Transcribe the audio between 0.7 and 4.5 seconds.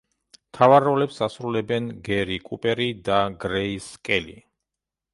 როლებს ასრულებენ გერი კუპერი და გრეის კელი.